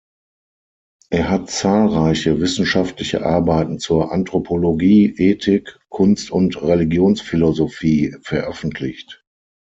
[1.11, 9.23] Er hat zahlreiche wissenschaftliche Arbeiten zur Anthropologie, Ethik, Kunst- und Religionsphilosophie veröffentlicht.